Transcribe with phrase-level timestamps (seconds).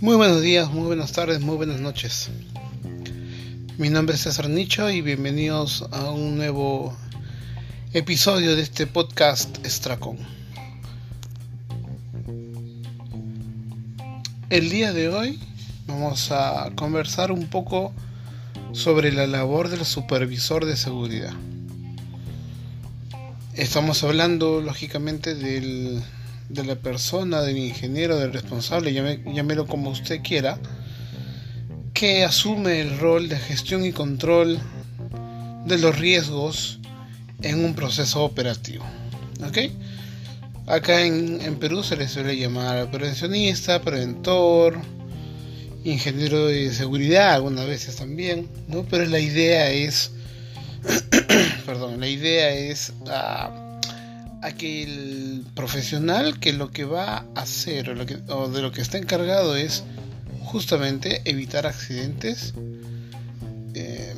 [0.00, 2.30] Muy buenos días, muy buenas tardes, muy buenas noches.
[3.76, 6.96] Mi nombre es César Nicho y bienvenidos a un nuevo
[7.92, 10.16] episodio de este podcast Estracon.
[14.48, 15.38] El día de hoy
[15.86, 17.92] vamos a conversar un poco
[18.72, 21.34] sobre la labor del supervisor de seguridad.
[23.52, 26.02] Estamos hablando lógicamente del
[26.50, 30.58] de la persona, del ingeniero, del responsable, llámelo como usted quiera,
[31.94, 34.58] que asume el rol de gestión y control
[35.66, 36.80] de los riesgos
[37.42, 38.84] en un proceso operativo.
[39.46, 39.58] ¿Ok?
[40.66, 44.78] Acá en, en Perú se le suele llamar prevencionista, preventor,
[45.84, 48.84] ingeniero de seguridad, algunas veces también, ¿no?
[48.84, 50.10] Pero la idea es,
[51.66, 52.92] perdón, la idea es...
[53.02, 53.69] Uh,
[54.42, 57.90] aquel profesional que lo que va a hacer
[58.28, 59.84] o, de lo que está encargado es
[60.44, 62.54] justamente evitar accidentes
[63.74, 64.14] eh,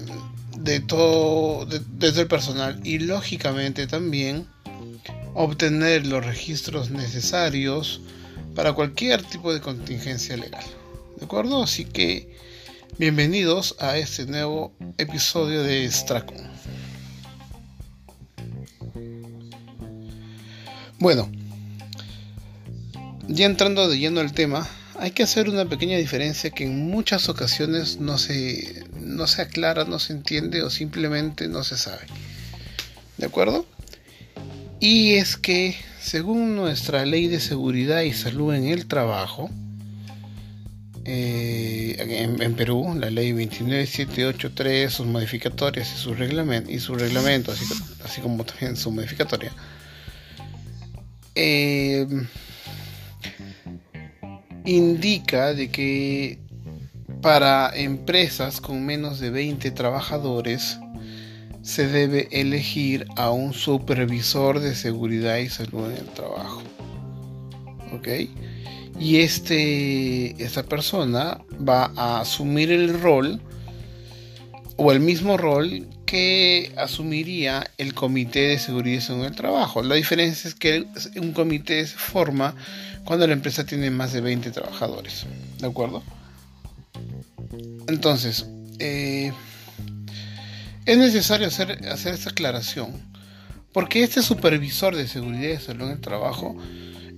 [0.59, 4.47] de todo desde el personal y lógicamente también
[5.34, 8.01] obtener los registros necesarios
[8.55, 10.64] para cualquier tipo de contingencia legal.
[11.19, 12.36] De acuerdo así que
[12.98, 16.53] bienvenidos a este nuevo episodio de Stracon
[21.03, 21.28] Bueno,
[23.27, 24.69] ya entrando de lleno al tema,
[25.00, 29.83] hay que hacer una pequeña diferencia que en muchas ocasiones no se, no se aclara,
[29.84, 32.06] no se entiende o simplemente no se sabe.
[33.19, 33.67] ¿De acuerdo?
[34.78, 39.50] Y es que, según nuestra ley de seguridad y salud en el trabajo,
[41.05, 41.97] eh,
[42.39, 47.64] en, Perú, la ley 29783, sus modificatorias y su reglamento, y su reglamento así,
[48.05, 49.50] así como también su modificatoria,
[51.34, 52.06] eh,
[54.64, 56.39] indica de que
[57.20, 60.79] para empresas con menos de 20 trabajadores
[61.62, 66.62] se debe elegir a un supervisor de seguridad y salud en el trabajo.
[67.92, 68.08] ¿Ok?
[68.98, 73.40] Y este, esta persona va a asumir el rol
[74.77, 79.83] o el mismo rol que asumiría el Comité de Seguridad en el Trabajo.
[79.83, 80.86] La diferencia es que
[81.17, 82.55] un comité se forma
[83.05, 85.24] cuando la empresa tiene más de 20 trabajadores.
[85.58, 86.02] ¿De acuerdo?
[87.89, 88.45] Entonces,
[88.78, 89.33] eh,
[90.84, 92.92] es necesario hacer, hacer esta aclaración
[93.72, 96.58] porque este supervisor de seguridad y salud en el trabajo,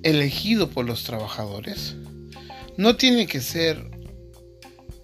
[0.04, 1.96] elegido por los trabajadores,
[2.76, 3.90] no tiene que ser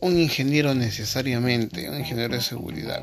[0.00, 3.02] un ingeniero necesariamente, un ingeniero de seguridad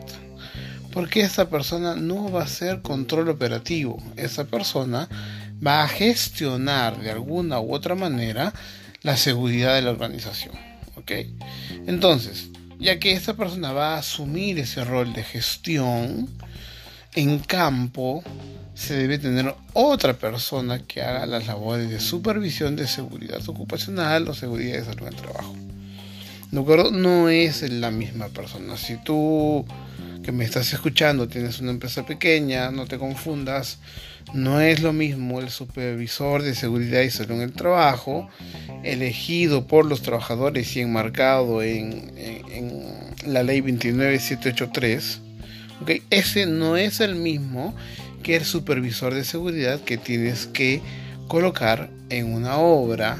[0.97, 4.01] porque esta persona no va a hacer control operativo.
[4.15, 5.07] Esa persona
[5.63, 8.51] va a gestionar de alguna u otra manera
[9.03, 10.55] la seguridad de la organización.
[11.85, 12.49] Entonces,
[12.79, 16.31] ya que esta persona va a asumir ese rol de gestión,
[17.13, 18.23] en campo
[18.73, 24.33] se debe tener otra persona que haga las labores de supervisión de seguridad ocupacional o
[24.33, 25.55] seguridad de salud en trabajo.
[26.49, 28.77] No es la misma persona.
[28.77, 29.63] Si tú
[30.27, 33.79] que me estás escuchando tienes una empresa pequeña, no te confundas,
[34.33, 38.27] no es lo mismo el supervisor de seguridad y salud en el trabajo,
[38.83, 42.11] elegido por los trabajadores y enmarcado en,
[43.25, 45.21] la ley 29783.
[45.81, 46.01] ¿okay?
[46.09, 47.73] Ese no es el mismo
[48.21, 50.81] que el supervisor de seguridad que tienes que
[51.29, 53.17] colocar en una obra,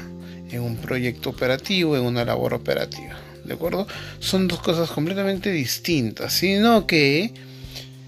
[0.50, 3.16] en un proyecto operativo, en una labor operativa.
[3.48, 3.86] ¿De acuerdo?
[4.20, 7.32] Son dos cosas completamente distintas, sino que,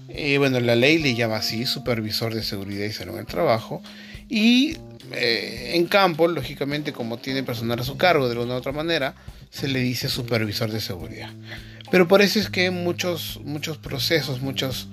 [0.09, 3.81] eh, bueno, la ley le llama así, supervisor de seguridad y salud en el trabajo,
[4.29, 4.77] y
[5.11, 9.15] eh, en campo, lógicamente, como tiene personal a su cargo de una u otra manera,
[9.49, 11.29] se le dice supervisor de seguridad.
[11.91, 14.87] Pero por eso es que muchos, muchos procesos, muchos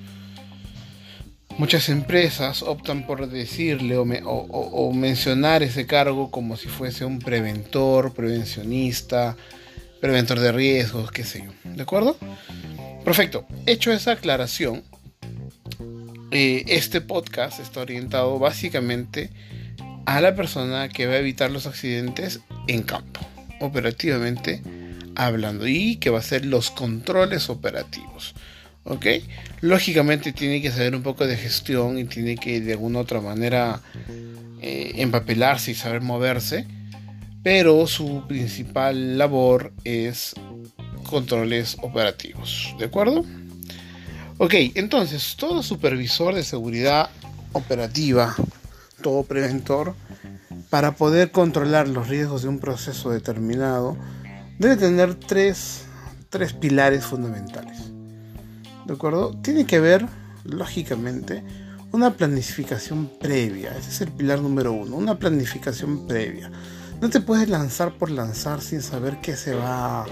[1.59, 8.15] muchas empresas optan por decirle o, o, mencionar ese cargo como si fuese un preventor,
[8.15, 9.37] prevencionista,
[10.01, 11.71] preventor de riesgos, qué sé yo.
[11.73, 12.17] ¿De acuerdo?
[13.05, 13.47] Perfecto.
[13.67, 14.83] Hecho esa aclaración,
[16.31, 19.31] eh, este podcast está orientado básicamente
[20.07, 23.21] a la persona que va a evitar los accidentes en campo,
[23.61, 24.63] operativamente
[25.15, 28.35] hablando, y que va a hacer los controles operativos.
[28.85, 29.07] ¿Ok?
[29.61, 33.83] Lógicamente tiene que saber un poco de gestión y tiene que de alguna otra manera
[34.63, 36.67] eh, empapelarse y saber moverse
[37.43, 40.35] pero su principal labor es
[41.09, 43.25] controles operativos, ¿de acuerdo?
[44.39, 47.11] Ok, entonces todo supervisor de seguridad
[47.53, 48.35] operativa,
[49.03, 49.95] todo preventor,
[50.71, 53.97] para poder controlar los riesgos de un proceso determinado,
[54.59, 55.85] debe tener tres,
[56.29, 57.91] tres pilares fundamentales.
[58.87, 59.37] ¿De acuerdo?
[59.43, 60.07] Tiene que haber,
[60.45, 61.43] lógicamente,
[61.93, 63.77] una planificación previa.
[63.77, 66.51] Ese es el pilar número uno, una planificación previa.
[67.01, 70.05] No te puedes lanzar por lanzar sin saber qué se va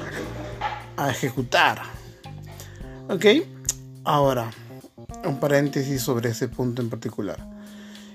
[0.97, 1.83] a ejecutar.
[3.09, 3.25] ¿Ok?
[4.05, 4.53] Ahora,
[5.25, 7.45] un paréntesis sobre ese punto en particular.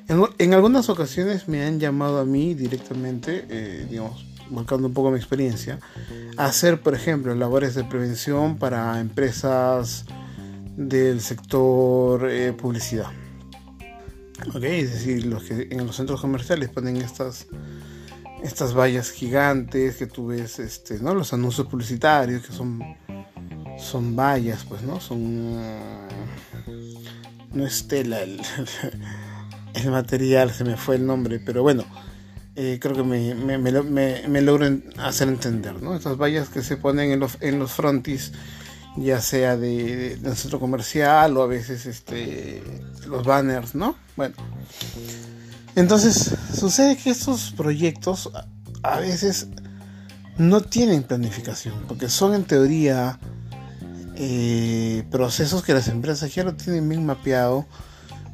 [0.08, 5.18] En, algunas ocasiones me han llamado a mí directamente, eh, digamos, buscando un poco mi
[5.18, 5.80] experiencia,
[6.38, 10.06] a hacer, por ejemplo, labores de prevención para empresas
[10.78, 13.08] del sector eh, publicidad.
[14.54, 14.64] ¿Ok?
[14.64, 17.48] Es decir, los que en los centros comerciales ponen estas
[18.44, 21.14] estas vallas gigantes que tú ves, este, ¿no?
[21.14, 22.82] Los anuncios publicitarios que son
[23.82, 25.00] son vallas, pues, ¿no?
[25.00, 25.58] Son
[27.54, 28.22] no es tela
[29.74, 31.84] el, material, se me fue el nombre, pero bueno,
[32.56, 34.68] eh, creo que me, me, me, logro
[34.98, 35.96] hacer entender, ¿no?
[35.96, 38.32] Estas vallas que se ponen en los, en los frontis,
[38.96, 42.64] ya sea de, de, centro comercial o a veces este,
[43.08, 43.96] los banners, ¿no?
[44.16, 44.36] Bueno.
[45.76, 48.30] Entonces, sucede que estos proyectos
[48.84, 49.48] a veces
[50.38, 53.20] no tienen planificación, porque son en teoría
[54.16, 57.66] eh, procesos que las empresas ya lo tienen bien mapeado,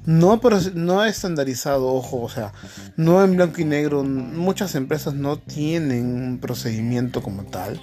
[0.06, 0.40] no,
[0.74, 2.54] no estandarizado, ojo, o sea,
[2.96, 7.80] no en blanco y negro, muchas empresas no tienen un procedimiento como tal,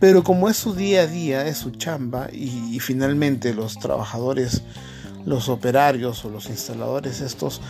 [0.00, 4.62] pero como es su día a día, es su chamba, y finalmente los trabajadores,
[5.26, 7.60] los operarios o los instaladores estos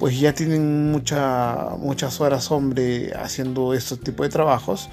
[0.00, 4.88] pues ya tienen mucha, muchas horas hombre haciendo este tipo de trabajos,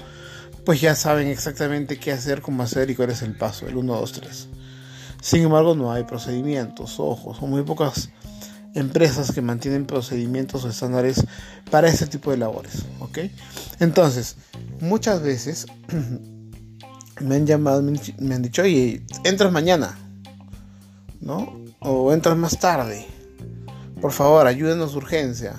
[0.66, 4.00] pues ya saben exactamente qué hacer, cómo hacer y cuál es el paso, el 1,
[4.00, 4.48] 2, 3.
[5.22, 8.10] Sin embargo, no hay procedimientos, ojos, son muy pocas
[8.74, 11.24] empresas que mantienen procedimientos o estándares
[11.70, 13.18] para este tipo de labores, ¿ok?
[13.80, 14.36] Entonces,
[14.78, 15.64] muchas veces
[17.20, 19.98] me han llamado, me han dicho, oye, entras mañana,
[21.22, 21.64] ¿no?
[21.80, 23.17] O entras más tarde
[24.00, 25.54] por favor, ayúdenos urgencia.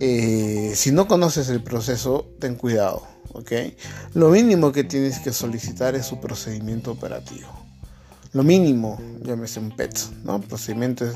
[0.00, 3.52] Eh, si no conoces el proceso, ten cuidado, ¿ok?
[4.14, 7.48] Lo mínimo que tienes que solicitar es su procedimiento operativo.
[8.32, 10.40] Lo mínimo, llámese un PET, ¿no?
[10.40, 11.06] Procedimiento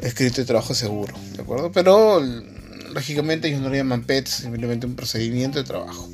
[0.00, 1.72] escrito de trabajo seguro, ¿de acuerdo?
[1.72, 2.20] Pero
[2.92, 6.08] lógicamente ellos no lo llaman PET, simplemente un procedimiento de trabajo.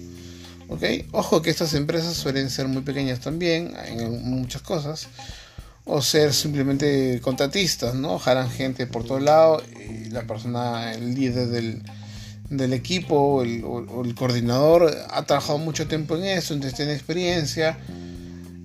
[0.68, 0.82] ¿Ok?
[1.12, 5.08] Ojo que estas empresas suelen ser muy pequeñas también en muchas cosas
[5.84, 8.18] o ser simplemente contratistas, ¿no?
[8.18, 14.14] Jalan gente por todo lado y la persona, el líder del, equipo el, o, el
[14.14, 17.78] coordinador ha trabajado mucho tiempo en eso, entonces tiene experiencia,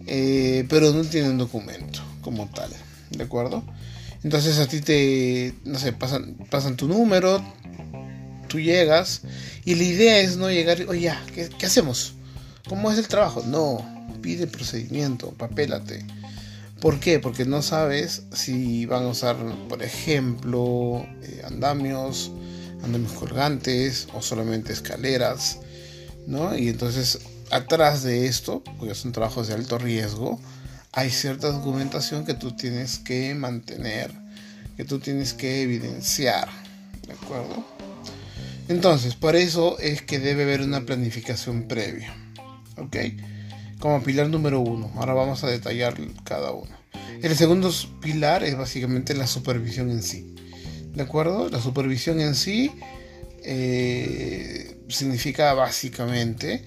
[0.07, 2.71] eh, pero no tiene un documento como tal,
[3.09, 3.63] ¿de acuerdo?
[4.23, 7.43] Entonces a ti te, no sé, pasan, pasan tu número,
[8.47, 9.21] tú llegas
[9.65, 12.13] y la idea es no llegar, oye, ¿qué, ¿qué hacemos?
[12.67, 13.43] ¿Cómo es el trabajo?
[13.45, 13.83] No,
[14.21, 16.05] pide procedimiento, papélate
[16.81, 17.19] ¿Por qué?
[17.19, 19.35] Porque no sabes si van a usar,
[19.67, 22.31] por ejemplo, eh, andamios,
[22.83, 25.59] andamios colgantes o solamente escaleras,
[26.25, 26.57] ¿no?
[26.57, 27.19] Y entonces,
[27.51, 30.39] atrás de esto, porque son trabajos de alto riesgo,
[30.93, 34.11] hay cierta documentación que tú tienes que mantener,
[34.77, 36.47] que tú tienes que evidenciar,
[37.05, 37.65] ¿de acuerdo?
[38.69, 42.15] Entonces, por eso es que debe haber una planificación previa,
[42.77, 42.95] ¿ok?
[43.79, 44.91] Como pilar número uno.
[44.95, 46.71] Ahora vamos a detallar cada uno.
[47.21, 47.71] El segundo
[48.01, 50.35] pilar es básicamente la supervisión en sí.
[50.93, 51.49] ¿De acuerdo?
[51.49, 52.71] La supervisión en sí
[53.43, 56.65] eh, significa básicamente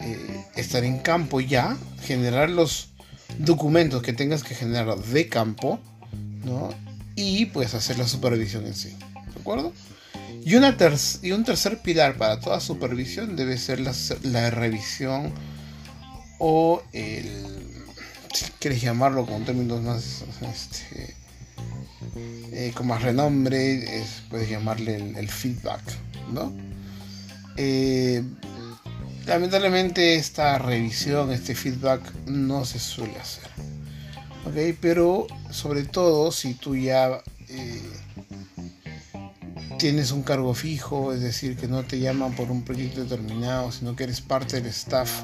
[0.00, 2.90] eh, estar en campo ya, generar los
[3.38, 5.80] documentos que tengas que generar de campo,
[6.44, 6.70] ¿no?
[7.14, 8.96] Y pues hacer la supervisión en sí.
[9.34, 9.72] ¿De acuerdo?
[10.44, 10.76] Y, una
[11.22, 15.32] y un tercer pilar para toda supervisión debe ser la, la revisión
[16.44, 17.24] o el,
[18.34, 21.14] si quieres llamarlo con términos más, este,
[22.50, 25.80] eh, más renombre, puedes llamarle el, feedback,
[26.32, 26.52] ¿no?
[27.56, 28.24] Eh,
[29.24, 33.48] lamentablemente esta revisión, este feedback no se suele hacer,
[34.44, 34.76] ¿ok?
[34.80, 37.82] Pero sobre todo si tú ya eh,
[39.78, 43.94] tienes un cargo fijo, es decir, que no te llaman por un proyecto determinado, sino
[43.94, 45.22] que eres parte del staff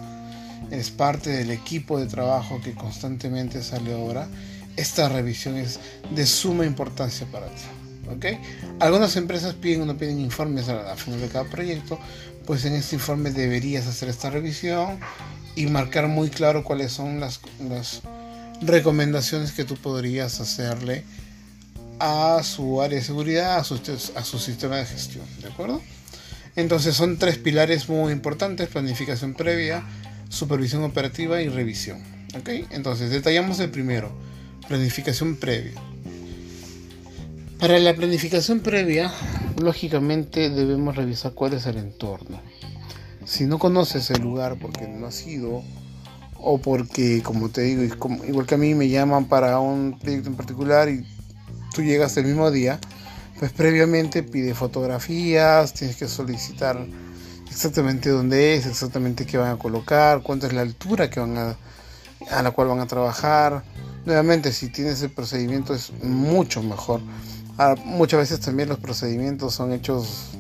[0.71, 4.29] es parte del equipo de trabajo que constantemente sale ahora,
[4.77, 5.81] esta revisión es
[6.15, 7.63] de suma importancia para ti.
[8.15, 8.39] ¿okay?
[8.81, 11.99] Algunas empresas piden o no piden informes a la final de cada proyecto,
[12.47, 14.99] pues en este informe deberías hacer esta revisión
[15.55, 18.03] y marcar muy claro cuáles son las, las
[18.63, 21.05] recomendaciones que tú podrías hacerle
[21.99, 23.81] a su área de seguridad, a su,
[24.15, 25.83] a su sistema de gestión, ¿de acuerdo?
[26.57, 29.85] Entonces son tres pilares muy importantes, planificación previa,
[30.29, 31.99] supervisión operativa y revisión.
[32.39, 32.49] ¿Ok?
[32.71, 34.11] Entonces detallamos el primero,
[34.69, 35.81] planificación previa.
[37.59, 39.13] Para la planificación previa,
[39.61, 42.41] lógicamente debemos revisar cuál es el entorno.
[43.25, 45.65] Si no conoces el lugar porque no has ido,
[46.41, 47.83] o porque, como te digo,
[48.27, 51.05] igual que a mí me llaman para un proyecto en particular y
[51.75, 52.79] tú llegas el mismo día,
[53.39, 56.87] pues previamente pide fotografías, tienes que solicitar
[57.51, 61.57] exactamente dónde es, exactamente qué van a colocar, cuánto es la altura que van a,
[62.31, 63.65] a la cual van a trabajar.
[64.05, 67.01] Nuevamente, si tienes el procedimiento es mucho mejor.
[67.59, 70.31] Ah, muchas veces también los procedimientos son hechos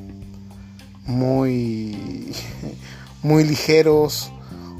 [1.04, 2.32] muy,
[3.22, 4.30] muy ligeros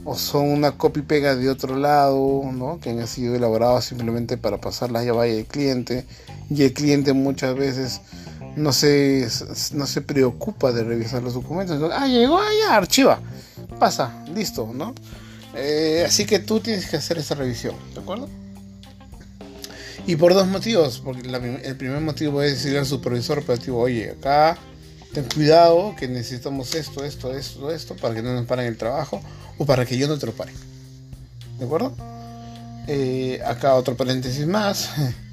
[0.04, 2.78] o son una copy pega de otro lado, ¿no?
[2.80, 6.06] que han sido elaborados simplemente para pasar la llave del cliente
[6.49, 8.00] y el cliente muchas veces
[8.58, 9.28] no se,
[9.72, 11.80] no se preocupa de revisar los documentos.
[11.94, 13.20] ah, llegó, allá, archiva,
[13.78, 14.94] pasa, listo, ¿no?
[15.54, 18.28] Eh, así que tú tienes que hacer esa revisión, ¿de acuerdo?
[20.06, 21.28] Y por dos motivos, porque
[21.64, 24.56] el primer motivo es decirle al supervisor operativo, oye, acá
[25.12, 29.20] ten cuidado que necesitamos esto, esto, esto, esto, para que no nos paren el trabajo
[29.58, 30.52] o para que yo no te lo pare.
[31.58, 31.94] ¿De acuerdo?
[32.86, 34.90] Eh, acá otro paréntesis más.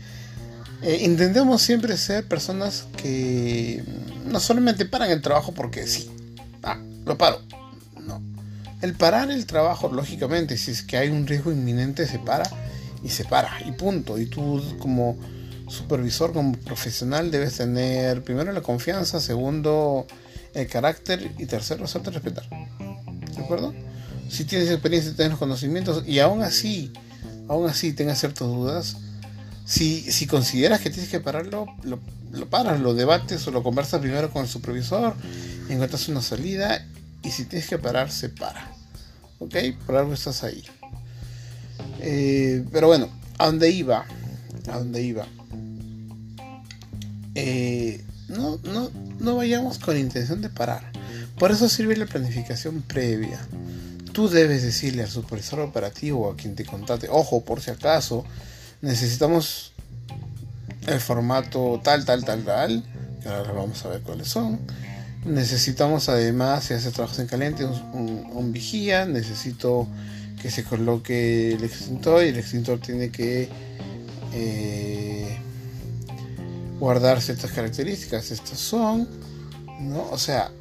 [0.86, 3.84] Eh, intentemos siempre ser personas que
[4.28, 6.12] no solamente paran el trabajo porque sí.
[6.62, 7.42] Ah, lo paro.
[8.06, 8.22] No.
[8.84, 12.48] El parar el trabajo, lógicamente, si es que hay un riesgo inminente, se para
[13.04, 13.68] y se para.
[13.68, 14.20] Y punto.
[14.20, 15.18] Y tú como
[15.68, 20.06] supervisor, como profesional, debes tener primero la confianza, segundo
[20.54, 22.48] el carácter y tercero hacerte respetar.
[23.36, 23.74] ¿De acuerdo?
[24.30, 26.94] Si tienes experiencia, tienes los conocimientos y aún así,
[27.48, 28.98] aún así tengas ciertas dudas,
[29.66, 32.00] si, si consideras que tienes que pararlo, lo,
[32.50, 35.16] paras, lo debates o lo conversas primero con el supervisor,
[35.70, 36.86] encuentras una salida
[37.24, 38.72] y si tienes que parar, se para.
[39.40, 39.56] ¿Ok?
[39.86, 40.64] Por algo estás ahí.
[42.00, 44.06] Eh, pero bueno, a dónde iba,
[44.72, 45.26] a dónde iba.
[47.34, 50.92] Eh, no, no, no vayamos con intención de parar.
[51.40, 53.40] Por eso sirve la planificación previa.
[54.14, 58.26] Tú debes decirle al supervisor operativo a quien te contate, ojo, por si acaso,
[58.82, 59.74] necesitamos
[60.88, 62.84] el formato tal, tal, tal, tal,
[63.26, 64.60] ahora vamos a ver cuáles son.
[65.26, 69.88] Necesitamos además, si hace trabajos en caliente, un, vigía, necesito
[70.40, 73.50] que se coloque el extintor y el extintor tiene que
[74.34, 75.38] eh,
[76.80, 78.30] guardar ciertas características.
[78.30, 79.08] Estas son,
[79.80, 80.08] ¿no?
[80.12, 80.52] O sea,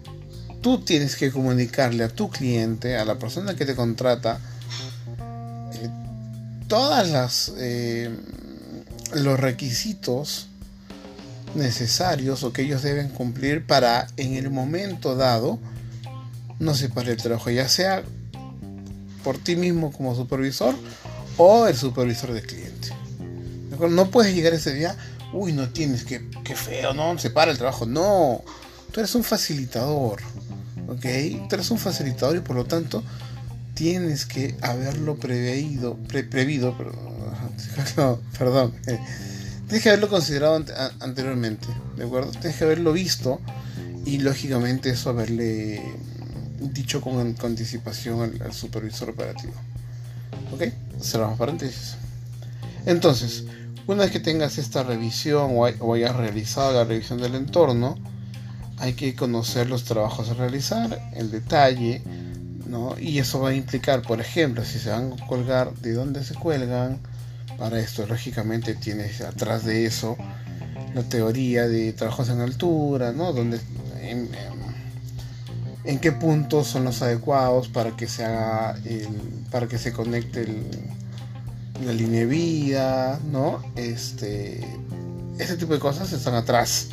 [0.62, 4.40] tú tienes que comunicarle a tu cliente, a la persona que te contrata,
[6.74, 8.10] todas las eh,
[9.12, 10.48] los requisitos
[11.54, 15.60] necesarios o que ellos deben cumplir para en el momento dado
[16.58, 18.02] no separar el trabajo, ya sea
[19.22, 20.74] por ti mismo como supervisor
[21.36, 22.88] o el supervisor del cliente.
[23.88, 24.96] No puedes llegar ese día,
[25.32, 27.86] uy, no tienes, que, que feo, no, separa el trabajo.
[27.86, 28.42] No,
[28.90, 30.20] tú eres un facilitador,
[30.88, 31.06] ¿ok?
[31.48, 33.04] Tú eres un facilitador y por lo tanto
[33.74, 36.76] tienes que haberlo preveído, prevido,
[38.38, 38.98] perdón, eh,
[39.66, 40.64] tienes que haberlo considerado
[41.00, 41.66] anteriormente,
[41.96, 42.30] ¿de acuerdo?
[42.30, 43.40] Tienes que haberlo visto
[44.06, 45.82] y lógicamente eso haberle
[46.60, 49.54] dicho con, anticipación al, supervisor operativo.
[50.52, 50.62] ¿Ok?
[51.00, 51.96] Cerramos paréntesis.
[52.86, 53.44] Entonces,
[53.86, 57.96] una vez que tengas esta revisión o hayas realizado la revisión del entorno,
[58.78, 62.02] hay que conocer los trabajos a realizar, el detalle,
[62.98, 66.34] y eso va a implicar, por ejemplo, si se van a colgar, de dónde se
[66.34, 67.00] cuelgan.
[67.58, 70.16] Para esto, lógicamente, tienes atrás de eso
[70.94, 73.32] la teoría de trabajos en altura, ¿no?
[73.32, 73.60] Donde,
[75.84, 79.08] en, qué puntos son los adecuados para que se haga el,
[79.50, 80.46] para que se conecte
[81.84, 83.62] la línea de vida, ¿no?
[83.76, 84.66] Este,
[85.38, 86.88] ese tipo de cosas están atrás.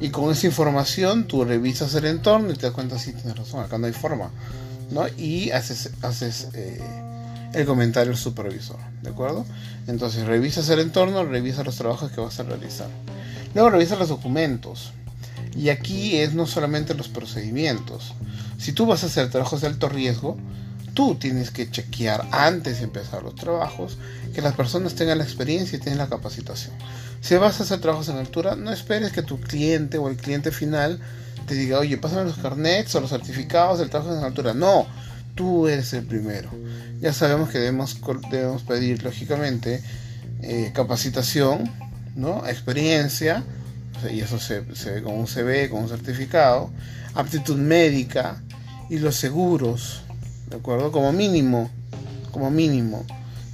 [0.00, 3.64] Y con esa información tú revisas el entorno y te das cuenta si tienes razón,
[3.64, 4.30] acá no hay forma.
[5.16, 6.80] Y haces, haces eh,
[7.54, 9.46] el comentario al supervisor, ¿de acuerdo?
[9.86, 12.88] Entonces revisas el entorno, revisas los trabajos que vas a realizar.
[13.54, 14.92] Luego revisas los documentos.
[15.56, 18.14] Y aquí es no solamente los procedimientos.
[18.58, 20.36] Si tú vas a hacer trabajos de alto riesgo,
[20.94, 23.98] tú tienes que chequear antes de empezar los trabajos
[24.34, 26.74] que las personas tengan la experiencia y tengan la capacitación.
[27.20, 30.52] Si vas a hacer trabajos en altura, no esperes que tu cliente o el cliente
[30.52, 31.00] final
[31.46, 34.54] te diga, oye, pásame los carnets o los certificados del trabajo en altura.
[34.54, 34.86] No,
[35.34, 36.50] tú eres el primero.
[37.00, 39.82] Ya sabemos que debemos, debemos pedir, lógicamente,
[40.42, 41.70] eh, capacitación,
[42.14, 42.46] ¿no?
[42.46, 43.44] experiencia,
[44.10, 46.70] y eso se, ve con un CV, con un certificado,
[47.14, 48.42] aptitud médica
[48.88, 50.02] y los seguros,
[50.48, 50.90] ¿de acuerdo?
[50.92, 51.70] Como mínimo,
[52.30, 53.04] como mínimo.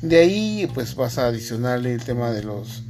[0.03, 2.85] De ahí pues vas a adicionarle el tema de los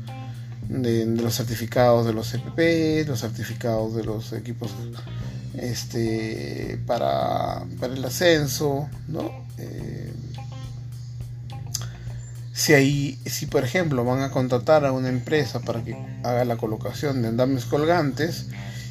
[0.69, 4.71] de, los certificados de los CPP, los certificados de los equipos
[5.55, 9.47] este para, para el ascenso, ¿no?
[9.59, 10.13] Eh,
[12.57, 15.95] si hay, si por ejemplo van a contratar a una empresa para que
[16.25, 18.47] haga la colocación de andamios colgantes,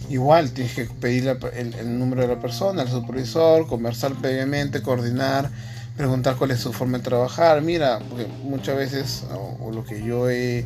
[0.08, 5.50] igual tienes que pedir el, número de la persona, el supervisor, conversar previamente, coordinar,
[5.98, 7.62] preguntar cuál es su forma de trabajar.
[7.64, 9.24] Mira, porque muchas veces,
[9.60, 10.66] o, lo que yo he,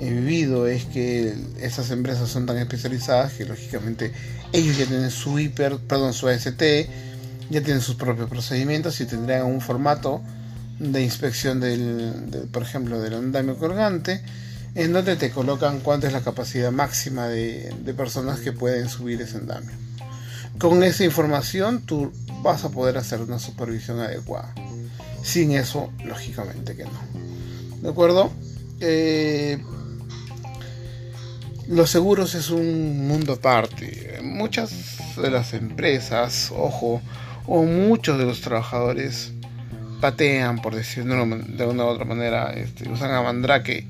[0.00, 4.12] he, vivido es que esas empresas son tan especializadas que lógicamente
[4.52, 6.62] ellos ya tienen su hiper, perdón, su AST,
[7.50, 10.22] ya tienen sus propios procedimientos y tendrían un formato
[10.78, 14.22] de inspección del, por ejemplo, del andamio colgante,
[14.74, 19.36] en donde te colocan cuánta es la capacidad máxima de, personas que pueden subir ese
[19.36, 19.76] andamio.
[20.58, 24.54] Con esa información tú vas a poder hacer una supervisión adecuada.
[25.22, 27.00] Sin eso, lógicamente que no.
[27.82, 28.30] ¿De acuerdo?
[28.80, 29.62] Eh,
[31.68, 34.18] los seguros es un mundo aparte.
[34.22, 37.00] Muchas de las empresas, ojo,
[37.46, 39.32] o muchos de los trabajadores
[40.00, 43.86] patean, por decirlo de una u otra manera, este, usan a Mandrake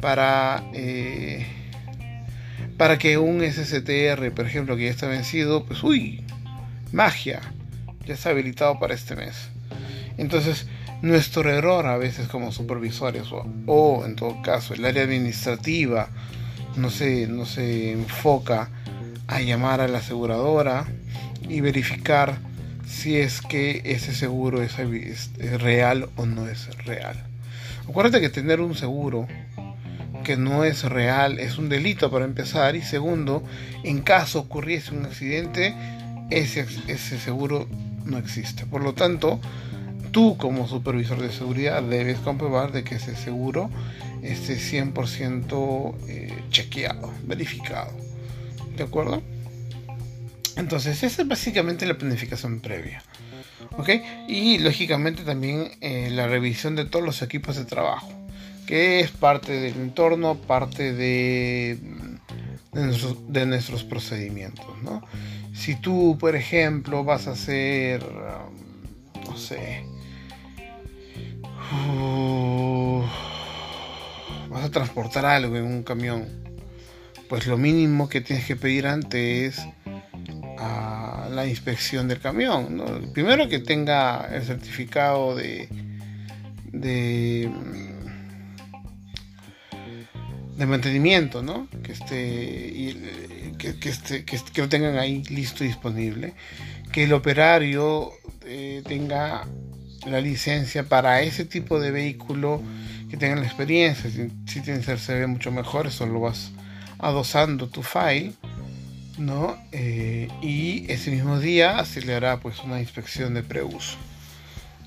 [0.00, 1.46] para, eh,
[2.76, 6.24] para que un SSTR, por ejemplo, que ya está vencido, pues uy,
[6.92, 7.40] magia,
[8.06, 9.48] ya está habilitado para este mes.
[10.16, 10.66] Entonces,
[11.02, 16.08] nuestro error a veces como supervisores o, o en todo caso el área administrativa
[16.76, 18.70] no se, no se enfoca
[19.26, 20.86] a llamar a la aseguradora
[21.48, 22.38] y verificar
[22.86, 24.76] si es que ese seguro es,
[25.60, 27.16] real o no es real.
[27.88, 29.26] Acuérdate que tener un seguro
[30.22, 33.42] que no es real es un delito para empezar y segundo,
[33.82, 35.74] en caso ocurriese un accidente,
[36.30, 37.68] ese, ese seguro
[38.04, 38.64] no existe.
[38.64, 39.38] Por lo tanto,
[40.12, 43.70] tú como supervisor de seguridad debes comprobar de que ese seguro
[44.24, 47.92] esté 100% eh, chequeado, verificado.
[48.76, 49.22] ¿De acuerdo?
[50.56, 53.02] Entonces, esa es básicamente la planificación previa.
[53.76, 53.90] ¿Ok?
[54.28, 58.10] Y lógicamente también eh, la revisión de todos los equipos de trabajo,
[58.66, 61.78] que es parte del entorno, parte de,
[62.72, 64.66] de, nuestros, procedimientos.
[64.82, 65.02] ¿no?
[65.52, 69.84] Si tú, por ejemplo, vas a hacer, um, no sé,
[71.98, 73.02] uh,
[74.54, 76.26] vas a transportar algo en un camión,
[77.28, 79.66] pues lo mínimo que tienes que pedir antes es
[81.30, 83.10] la inspección del camión.
[83.12, 85.68] Primero que tenga el certificado de,
[86.66, 87.50] de,
[90.56, 91.66] de mantenimiento, ¿no?
[91.82, 92.94] que, esté,
[93.58, 96.34] que, que, esté, que, lo tengan ahí listo y disponible.
[96.92, 98.12] Que el operario
[98.46, 99.48] eh, tenga
[100.06, 102.62] la licencia para ese tipo de vehículo,
[103.14, 104.10] que tengan la experiencia.
[104.10, 106.50] Si, si tienes el CV mucho mejor, eso lo vas
[106.98, 108.32] adosando tu file
[109.18, 109.56] ¿no?
[109.70, 113.96] Eh, y ese mismo día se le hará pues una inspección de preuso.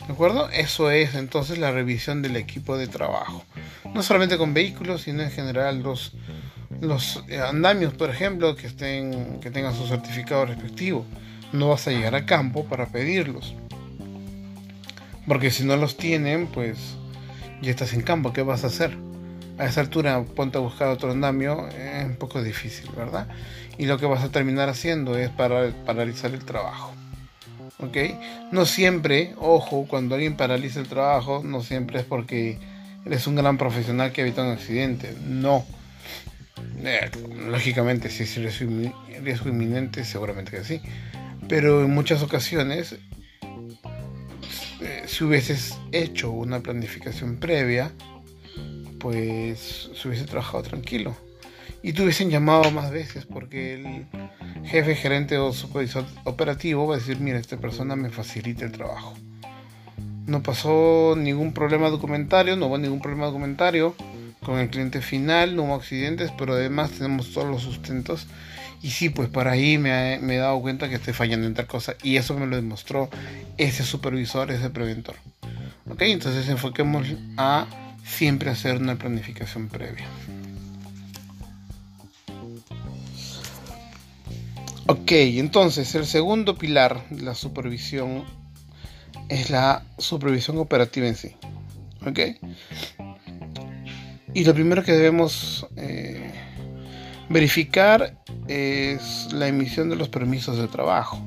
[0.05, 0.49] ¿De acuerdo?
[0.49, 3.45] Eso es entonces la revisión del equipo de trabajo.
[3.93, 6.11] No solamente con vehículos, sino en general los,
[6.81, 11.05] los andamios, por ejemplo, que, estén, que tengan su certificado respectivo.
[11.53, 13.55] No vas a llegar a campo para pedirlos.
[15.25, 16.96] Porque si no los tienen, pues
[17.61, 18.97] ya estás en campo, ¿qué vas a hacer?
[19.57, 23.27] A esa altura ponte a buscar otro andamio, es un poco difícil, ¿verdad?
[23.77, 26.93] y lo que vas a terminar haciendo es para, paralizar el trabajo.
[27.79, 27.97] ¿Ok?
[28.51, 32.57] No siempre, ojo, cuando alguien paraliza el trabajo, no siempre es porque
[33.05, 35.13] eres un gran profesional que evita un accidente.
[35.23, 35.63] No.
[36.83, 37.11] Eh,
[37.47, 40.81] lógicamente, si es riesgo inminente, seguramente que sí.
[41.47, 42.95] Pero en muchas ocasiones,
[44.81, 47.91] eh, si hubieses hecho una planificación previa,
[48.99, 51.15] pues se hubiese trabajado tranquilo
[51.81, 54.05] y te hubiesen llamado más veces porque el
[54.65, 59.13] jefe, gerente o supervisor operativo va a decir, mira, esta persona me facilita el trabajo.
[60.25, 63.95] No pasó ningún problema documentario, no hubo ningún problema documentario
[64.43, 68.27] con el cliente final, no hubo accidentes, pero además tenemos todos los sustentos.
[68.81, 71.95] Y sí, pues por ahí me, he dado cuenta que estoy fallando en tal cosa.
[72.03, 73.09] Y eso me lo demostró
[73.57, 75.15] ese supervisor, ese preventor.
[75.89, 77.67] Ok, entonces enfoquemos a
[78.05, 80.05] siempre hacer una planificación previa.
[84.85, 88.23] Ok, entonces el segundo pilar de la supervisión
[89.27, 91.35] es la supervisión operativa en sí.
[92.05, 92.19] Ok.
[94.33, 96.31] Y lo primero que debemos eh,
[97.29, 101.21] Verificar es la emisión de los permisos de trabajo.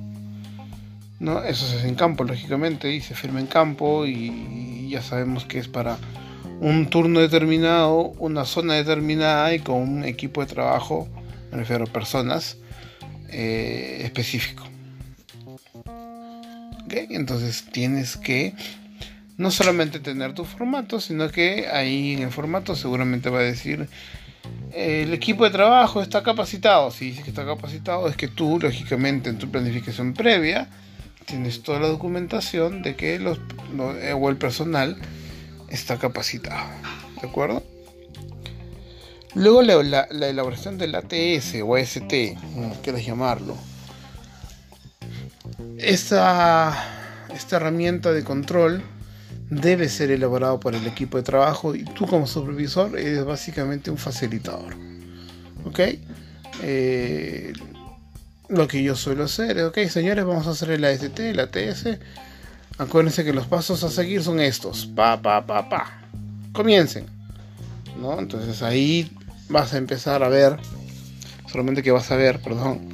[1.18, 1.42] ¿no?
[1.42, 5.58] Eso se hace en campo, lógicamente, y se firma en campo y ya sabemos que
[5.58, 5.98] es para
[6.60, 11.08] un turno determinado, una zona determinada y con un equipo de trabajo,
[11.50, 12.58] me refiero a personas,
[13.28, 14.64] eh, específico.
[17.20, 18.54] Entonces tienes que
[19.36, 23.88] no solamente tener tu formato, sino que ahí en el formato seguramente va a decir
[24.72, 26.90] el equipo de trabajo está capacitado.
[26.90, 30.68] Si dice que está capacitado, es que tú, lógicamente, en tu planificación previa,
[31.26, 33.38] tienes toda la documentación de que los,
[34.00, 34.96] eh, o el personal
[35.68, 36.68] está capacitado.
[37.20, 37.62] ¿De acuerdo?
[39.34, 43.56] Luego la, elaboración del ATS o AST, como quieras llamarlo.
[45.78, 48.82] Esta, esta herramienta de control
[49.50, 53.98] debe ser elaborado por el equipo de trabajo y tú como supervisor eres básicamente un
[53.98, 54.76] facilitador.
[55.64, 55.80] ¿Ok?
[56.62, 57.52] Eh,
[58.48, 61.98] lo que yo suelo hacer es, ok señores, vamos a hacer el AST, el ATS.
[62.78, 64.86] Acuérdense que los pasos a seguir son estos.
[64.86, 66.02] Pa, pa, pa, pa.
[66.52, 67.06] Comiencen.
[68.00, 68.18] ¿No?
[68.18, 69.10] Entonces ahí
[69.48, 70.56] vas a empezar a ver,
[71.50, 72.88] solamente que vas a ver, perdón,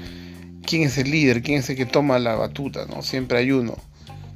[0.66, 3.02] quién es el líder, quién es el que toma la batuta, ¿no?
[3.02, 3.76] Siempre hay uno.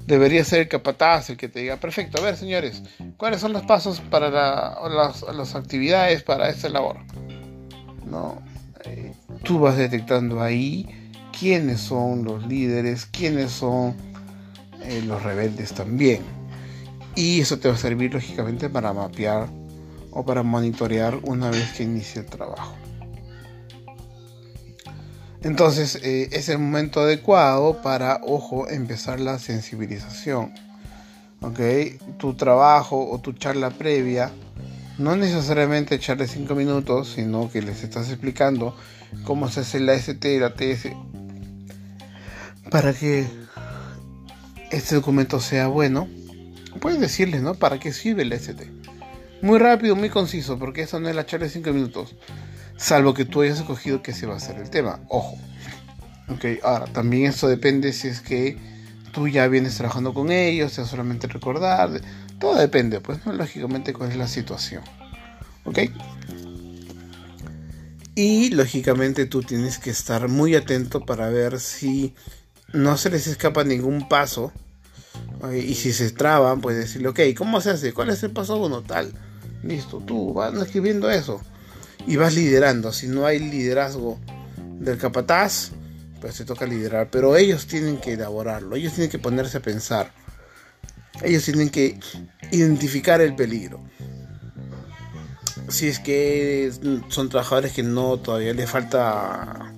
[0.07, 2.83] Debería ser el capataz, el que te diga, perfecto, a ver señores,
[3.17, 6.97] ¿cuáles son los pasos para las, actividades para esta labor?
[8.07, 8.43] ¿No?
[8.85, 9.13] Eh,
[9.45, 10.89] tú vas detectando ahí
[11.39, 13.95] quiénes son los líderes, quiénes son
[14.83, 16.23] eh, los rebeldes también.
[17.15, 19.49] Y eso te va a servir lógicamente para mapear
[20.11, 22.75] o para monitorear una vez que inicie el trabajo.
[25.43, 30.53] Entonces eh, es el momento adecuado para, ojo, empezar la sensibilización.
[31.41, 31.61] ¿Ok?
[32.19, 34.31] Tu trabajo o tu charla previa,
[34.99, 38.77] no necesariamente echarle 5 minutos, sino que les estás explicando
[39.25, 40.91] cómo se hace la ST y la TS
[42.71, 43.27] para que
[44.71, 46.09] este documento sea bueno.
[46.81, 47.55] Puedes decirles, ¿no?
[47.55, 48.71] ¿Para qué sirve el ST?
[49.43, 52.15] Muy rápido, muy conciso, porque eso no es la charla de 5 minutos.
[52.81, 55.01] Salvo que tú hayas escogido que se va a hacer el tema.
[55.09, 55.37] Ojo.
[56.31, 58.57] Ok, ahora también eso depende si es que
[59.13, 62.01] tú ya vienes trabajando con ellos, sea solamente recordar.
[62.39, 64.83] Todo depende, pues, lógicamente, cuál es la situación.
[65.65, 65.79] Ok.
[68.15, 72.15] Y lógicamente tú tienes que estar muy atento para ver si
[72.73, 74.53] no se les escapa ningún paso.
[75.53, 77.93] Y si se traban, pues decirle, ok, ¿cómo se hace?
[77.93, 78.81] ¿Cuál es el paso uno?
[78.81, 79.13] Tal.
[79.63, 81.43] Listo, tú vas escribiendo eso
[82.07, 82.93] y vas liderando.
[82.93, 84.19] Si no hay liderazgo
[84.79, 85.73] del capataz,
[86.21, 87.09] pues se toca liderar.
[87.11, 90.13] Pero ellos tienen que elaborarlo, ellos tienen que ponerse a pensar.
[91.23, 91.99] Ellos tienen que
[92.51, 93.81] identificar el peligro.
[95.69, 96.73] Si es que
[97.09, 99.73] son trabajadores que no todavía les falta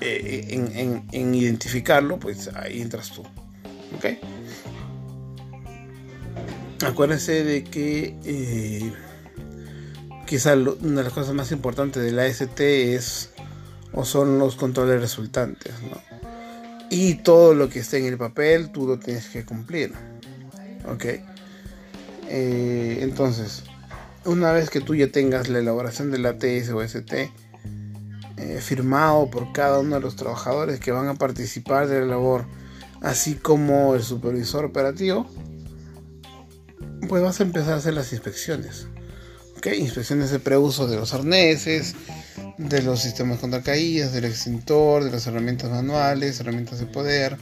[0.00, 3.22] eh, en, en, identificarlo, pues ahí entras tú.
[6.84, 8.92] Acuérdense de que eh,
[10.28, 13.30] quizá una de las cosas más importantes de la AST es
[13.92, 15.98] o son los controles resultantes, ¿no?
[16.90, 19.92] Y todo lo que esté en el papel tú lo tienes que cumplir,
[20.86, 21.04] ¿ok?
[22.28, 23.62] Eh, entonces,
[24.26, 27.32] una vez que tú ya tengas la elaboración del ATS o ST
[28.36, 32.44] eh, firmado por cada uno de los trabajadores que van a participar de la labor,
[33.00, 35.26] así como el supervisor operativo,
[37.08, 38.88] pues vas a empezar a hacer las inspecciones.
[39.66, 41.94] Inspecciones de preuso de los arneses,
[42.58, 47.38] de los sistemas contra caídas, del extintor, de las herramientas manuales, herramientas de poder.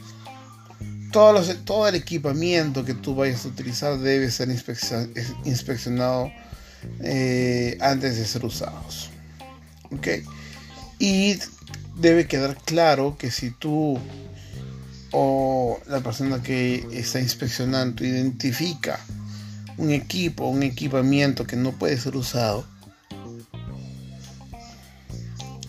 [1.11, 4.49] Todo, todo el equipamiento que tú vayas a utilizar debe ser
[5.45, 6.31] inspeccionado
[7.01, 9.09] eh, antes de ser usados.
[9.91, 10.07] ¿ok?
[10.99, 11.39] Y
[11.95, 13.99] debe quedar claro que si tú
[15.11, 18.99] o la persona que está inspeccionando identifica
[19.77, 22.65] un equipo, un equipamiento que no puede ser usado,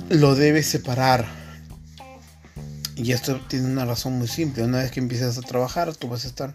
[0.09, 1.27] lo debes separar.
[2.97, 4.64] Y esto tiene una razón muy simple.
[4.64, 6.55] Una vez que empiezas a trabajar, tú vas a estar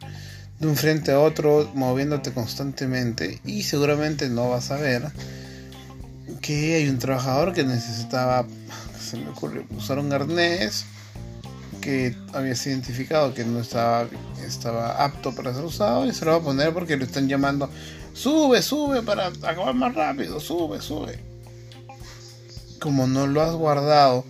[0.59, 5.11] de un frente a otro moviéndote constantemente y seguramente no vas a ver
[6.41, 8.45] que hay un trabajador que necesitaba,
[9.01, 10.85] se me ocurre, usar un arnés
[11.83, 14.07] que habías identificado que no estaba,
[14.45, 17.69] estaba apto para ser usado y se lo va a poner porque lo están llamando
[18.13, 21.19] sube, sube para acabar más rápido, sube, sube.
[22.79, 24.23] Como no lo has guardado,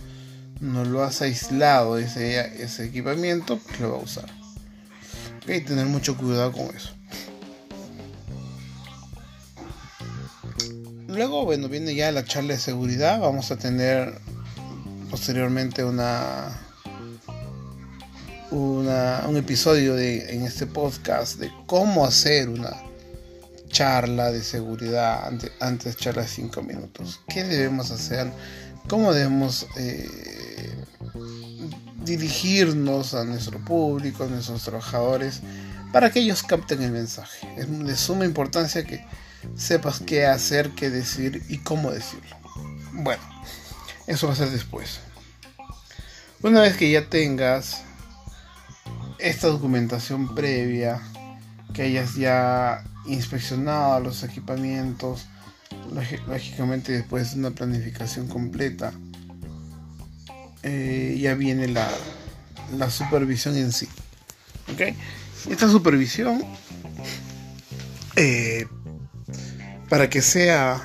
[0.61, 4.29] no lo has aislado ese, ese equipamiento, pues lo va a usar.
[5.47, 6.89] Hay que tener mucho cuidado con eso.
[11.07, 13.19] luego, bueno, viene ya la charla de seguridad.
[13.19, 14.19] Vamos a tener
[15.11, 16.62] posteriormente una,
[18.53, 22.71] una un episodio de, en este podcast de cómo hacer una
[23.67, 27.19] charla de seguridad antes, antes charla de 5 minutos.
[27.27, 28.31] ¿Qué debemos hacer?
[28.87, 30.07] ¿Cómo debemos eh,
[32.03, 35.41] dirigirnos a nuestro público, a nuestros trabajadores,
[35.91, 37.47] para que ellos capten el mensaje?
[37.57, 39.03] Es de suma importancia que
[39.57, 42.37] sepas qué hacer, qué decir y cómo decirlo.
[42.91, 43.23] Bueno,
[44.05, 44.99] eso va a ser después.
[46.43, 47.81] Una vez que ya tengas
[49.19, 51.01] esta documentación previa,
[51.73, 55.27] que hayas ya inspeccionado los equipamientos,
[56.27, 58.93] lógicamente después de una planificación completa,
[60.63, 61.89] eh, ya viene la,
[62.77, 63.87] la supervisión en sí.
[64.71, 64.95] ¿Ok?
[65.49, 66.41] Esta supervisión
[68.15, 68.65] eh,
[69.89, 70.81] para que sea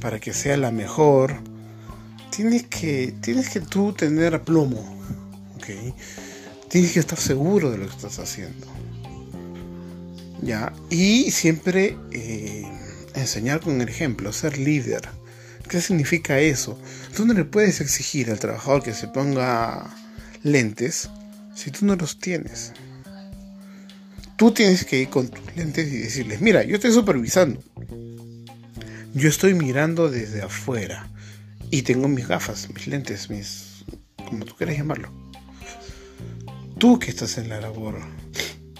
[0.00, 1.40] para que sea la mejor
[2.30, 4.80] tienes que tienes que tú tener aplomo
[5.56, 5.94] ¿ok?
[6.72, 8.66] Tienes que estar seguro de lo que estás haciendo
[10.40, 12.66] ya y siempre eh,
[13.14, 15.08] enseñar con el ejemplo ser líder
[15.68, 16.78] ¿qué significa eso?
[17.14, 19.94] tú no le puedes exigir al trabajador que se ponga
[20.42, 21.10] lentes
[21.54, 22.72] si tú no los tienes
[24.42, 27.62] tú tienes que ir con tus lentes y decirles, mira, yo estoy supervisando.
[29.14, 31.08] Yo estoy mirando desde afuera.
[31.70, 33.84] Y tengo mis gafas, mis lentes, mis...
[34.16, 35.21] como tú quieras llamarlo.
[36.82, 38.00] Tú que estás en la labor,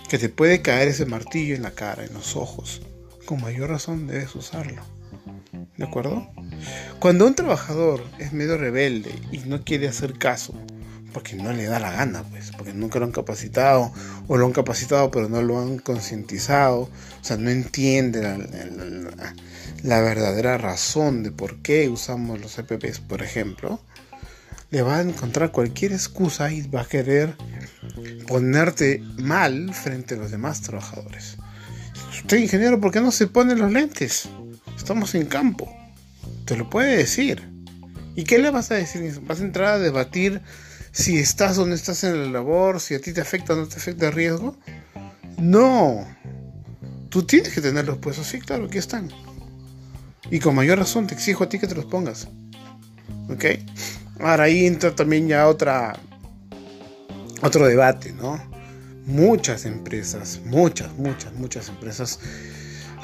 [0.09, 2.83] que te puede caer ese martillo en la cara, en los ojos,
[3.27, 4.83] con mayor razón debes usarlo.
[5.77, 6.29] ¿De acuerdo?
[6.99, 10.53] Cuando un trabajador es medio rebelde y no quiere hacer caso,
[11.13, 13.93] porque no le da la gana, pues, porque nunca lo han capacitado,
[14.27, 16.91] o lo han capacitado pero no lo han concientizado, o
[17.25, 18.21] sea, no entiende
[19.85, 23.79] la, verdadera razón de por qué usamos los EPPs, por ejemplo,
[24.73, 27.37] le va a encontrar cualquier excusa y va a querer
[28.27, 31.37] ponerte mal frente a los demás trabajadores.
[32.11, 34.29] Usted, ingeniero, ¿por qué no se pone los lentes?
[34.77, 35.71] Estamos en campo.
[36.47, 37.49] Te lo puede decir.
[38.17, 39.21] ¿Y qué le vas a decir?
[39.21, 40.41] ¿Vas a entrar a debatir
[40.91, 43.77] si estás donde estás en la labor, si a ti te afecta o no te
[43.77, 44.57] afecta el riesgo.
[45.39, 46.07] No.
[47.11, 48.27] Tú tienes que tenerlos puestos.
[48.27, 49.11] Sí, claro, aquí están.
[50.31, 52.29] Y con mayor razón te exijo a ti que te los pongas.
[53.29, 53.45] ¿Ok?
[54.23, 55.99] Ahora ahí entra también ya otra,
[57.43, 58.43] otro debate, ¿no?
[59.05, 62.21] Muchas empresas, muchas, muchas, muchas empresas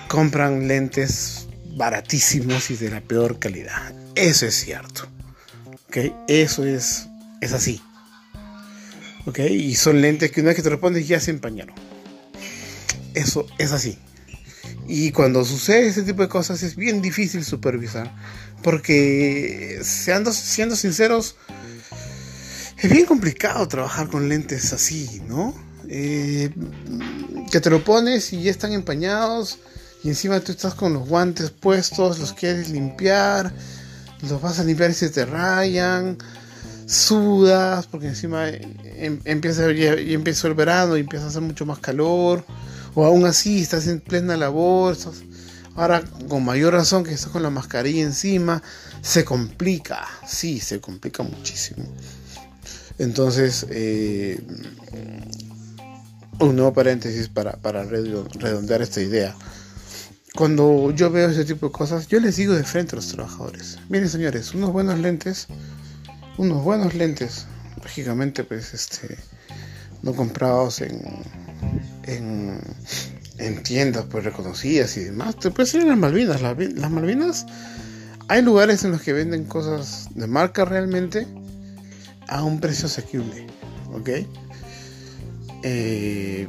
[0.08, 3.92] compran lentes baratísimos y de la peor calidad.
[4.14, 5.08] Eso es cierto.
[5.88, 6.12] ¿Ok?
[6.28, 7.08] Eso es
[7.40, 7.80] es así.
[9.26, 9.40] ¿Ok?
[9.40, 11.74] Y son lentes que una vez que te respondes ya se empañaron.
[13.14, 13.98] Eso es así.
[14.86, 18.14] Y cuando sucede ese tipo de cosas es bien difícil supervisar.
[18.62, 21.36] Porque, siendo, siendo sinceros,
[22.78, 25.54] es bien complicado trabajar con lentes así, ¿no?
[25.88, 26.50] Eh,
[27.50, 29.58] que te lo pones y ya están empañados.
[30.02, 33.52] Y encima tú estás con los guantes puestos, los quieres limpiar.
[34.28, 36.18] Los vas a limpiar y se te rayan
[36.88, 41.78] sudas, porque encima em, empieza, ya, empieza el verano y empieza a hacer mucho más
[41.80, 42.44] calor,
[42.98, 44.96] o aún así estás en plena labor,
[45.76, 48.60] ahora con mayor razón que estás con la mascarilla encima,
[49.02, 51.84] se complica, sí, se complica muchísimo.
[52.98, 54.42] Entonces, eh,
[56.40, 57.52] un nuevo paréntesis para,
[57.84, 59.36] redondear esta idea.
[60.34, 63.78] Cuando yo veo ese tipo de cosas, yo les digo de frente a los trabajadores,
[63.88, 65.46] miren señores, unos buenos lentes
[66.36, 67.46] unos buenos lentes,
[67.80, 69.18] lógicamente pues este
[70.02, 71.00] no comprados en,
[72.04, 72.60] en,
[73.62, 77.46] tiendas pues reconocidas y demás, te puedes ir a las Malvinas, las, Malvinas
[78.28, 81.26] hay lugares en los que venden cosas de marca realmente
[82.28, 83.46] a un precio asequible,
[83.92, 84.10] ¿ok?
[85.62, 86.48] Eh,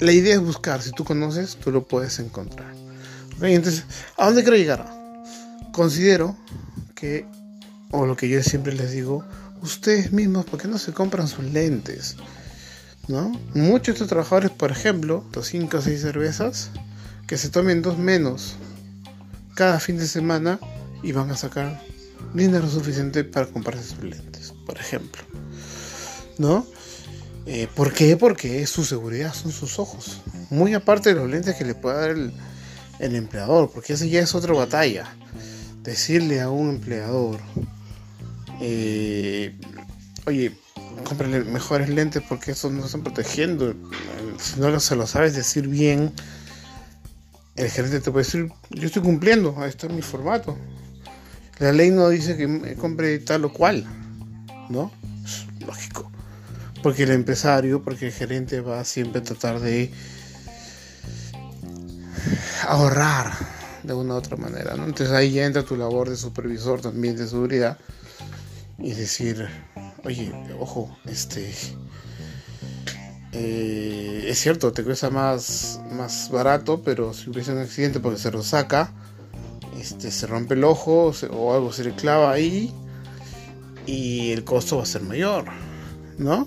[0.00, 2.74] la idea es buscar, si tú conoces, tú lo puedes encontrar.
[3.40, 3.84] Entonces,
[4.16, 5.04] ¿a dónde quiero llegar?
[5.74, 6.36] considero
[6.94, 7.26] que,
[7.90, 9.24] o lo que yo siempre les digo,
[9.64, 12.16] ustedes mismos, ¿por qué no se compran sus lentes?
[13.08, 13.32] ¿No?
[13.54, 16.70] Muchos de estos trabajadores, por ejemplo, dos 5 o 6 cervezas,
[17.26, 18.54] que se tomen dos menos
[19.54, 20.58] cada fin de semana
[21.02, 21.82] y van a sacar
[22.32, 25.22] dinero suficiente para comprarse sus lentes, por ejemplo.
[26.38, 26.66] ¿No?
[27.46, 28.16] Eh, ¿Por qué?
[28.16, 30.20] Porque su seguridad son sus ojos.
[30.50, 32.32] Muy aparte de los lentes que le pueda dar el,
[32.98, 35.14] el empleador, porque eso ya es otra batalla
[35.82, 37.40] decirle a un empleador,
[38.60, 39.58] eh,
[40.26, 40.56] oye,
[41.04, 43.74] cómprale mejores lentes porque estos no están protegiendo.
[44.38, 46.12] Si no se lo sabes decir bien,
[47.56, 50.56] el gerente te puede decir, yo estoy cumpliendo, ahí está mi formato.
[51.58, 53.86] La ley no dice que me compre tal o cual,
[54.68, 54.90] ¿no?
[55.24, 56.10] Es lógico.
[56.82, 59.90] Porque el empresario, porque el gerente va siempre a tratar de
[62.66, 63.32] ahorrar
[63.82, 64.84] de una u otra manera, ¿no?
[64.84, 67.78] Entonces ahí ya entra tu labor de supervisor también de seguridad
[68.84, 69.48] y decir,
[70.04, 71.50] oye, ojo, este,
[73.32, 78.30] eh, es cierto, te cuesta más, más barato, pero si hubiese un accidente porque se
[78.30, 78.92] lo saca,
[79.80, 82.74] este, se rompe el ojo o algo se le clava ahí
[83.86, 85.46] y el costo va a ser mayor,
[86.18, 86.46] ¿no?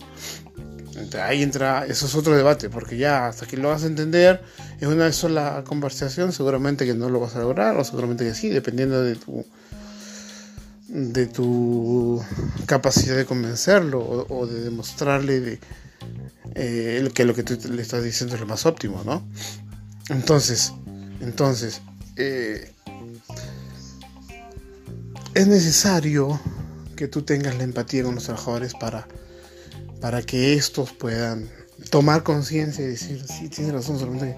[1.21, 4.41] ahí entra, eso es otro debate, porque ya hasta que lo vas a entender
[4.79, 8.49] en una sola conversación, seguramente que no lo vas a lograr, o seguramente que sí,
[8.49, 9.45] dependiendo de tu
[10.87, 12.23] de tu
[12.65, 15.59] capacidad de convencerlo o, de demostrarle de,
[16.55, 19.23] eh, que lo que tú le estás diciendo es lo más óptimo, ¿no?
[20.09, 20.73] Entonces,
[21.19, 21.81] entonces,
[22.15, 22.71] eh,
[25.33, 26.39] es necesario
[26.95, 29.07] que tú tengas la empatía con los trabajadores para,
[30.01, 31.49] para que estos puedan
[31.89, 34.35] tomar conciencia y decir, sí, tiene razón, solamente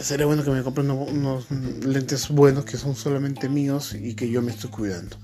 [0.00, 4.42] sería bueno que me compren unos lentes buenos que son solamente míos y que yo
[4.42, 5.16] me estoy cuidando.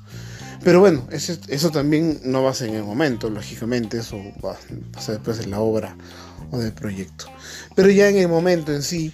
[0.65, 4.57] Pero bueno, eso, eso también no va a ser en el momento, lógicamente, eso va,
[4.95, 5.97] a ser después de la obra
[6.53, 7.27] o del proyecto.
[7.75, 9.13] Pero ya en el momento en sí,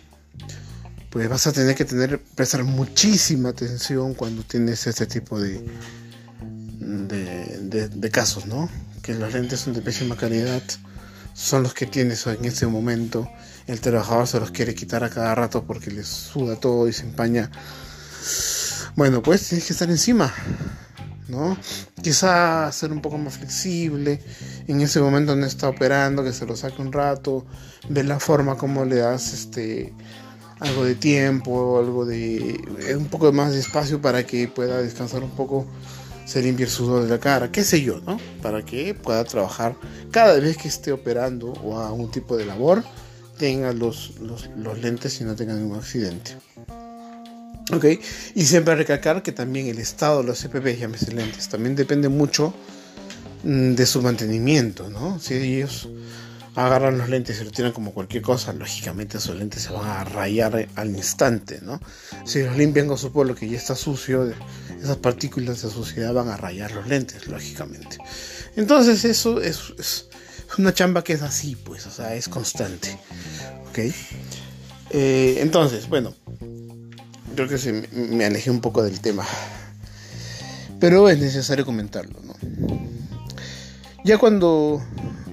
[1.11, 5.65] pues vas a tener que tener, prestar muchísima atención cuando tienes este tipo de,
[6.41, 8.69] de, de casos, ¿no?
[9.01, 10.63] Que los lentes son de pésima calidad,
[11.33, 13.27] son los que tienes en ese momento
[13.69, 17.05] el trabajador se los quiere quitar a cada rato porque les suda todo y se
[17.05, 17.51] empaña.
[18.97, 20.33] Bueno, pues tienes que estar encima,
[21.29, 21.57] ¿no?
[22.03, 24.21] Quizá ser un poco más flexible
[24.67, 27.47] en ese momento donde está operando, que se lo saque un rato,
[27.91, 29.95] ver la forma como le das este
[30.61, 32.61] algo de tiempo, algo de
[32.97, 35.67] un poco más de espacio para que pueda descansar un poco,
[36.25, 38.19] se limpie el sudor de la cara, qué sé yo, ¿no?
[38.43, 39.77] Para que pueda trabajar
[40.11, 42.83] cada vez que esté operando o a un tipo de labor
[43.39, 44.49] tenga los, los,
[44.81, 46.37] lentes y no tenga ningún accidente.
[47.73, 47.85] Ok,
[48.35, 52.55] y siempre recalcar que también el estado de los CPP, llámese lentes, también depende mucho
[53.45, 55.19] mm, de su mantenimiento, ¿no?
[55.19, 55.89] Si ellos
[56.55, 60.03] agarran los lentes y lo tiran como cualquier cosa, lógicamente esos lentes se van a
[60.05, 61.81] rayar al instante, ¿no?
[62.25, 64.33] Si los limpian con su polvo que ya está sucio,
[64.83, 67.99] esas partículas de suciedad van a rayar los lentes, lógicamente.
[68.57, 70.09] Entonces eso es es
[70.57, 72.99] una chamba que es así, pues, o sea, es constante.
[73.69, 73.79] ¿Ok?
[74.91, 76.15] Eh, entonces, bueno,
[77.35, 79.27] creo que se me, alejé un poco del tema.
[80.81, 82.35] Pero es necesario comentarlo, ¿no?
[84.05, 84.83] Ya cuando,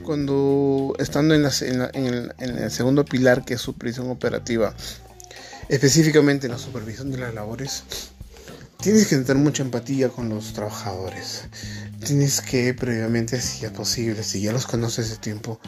[0.04, 1.45] cuando estando en,
[1.93, 4.75] en, el, segundo pilar, que es supervisión operativa,
[5.69, 7.84] específicamente en la supervisión de las labores,
[8.82, 11.45] tienes que tener mucha empatía con los trabajadores
[12.06, 15.60] tienes que previamente, si es posible, si ya los conoces de tiempo,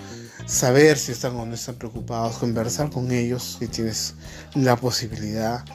[0.45, 4.13] saber si están o no están preocupados, conversar con ellos si tienes
[4.53, 5.65] la posibilidad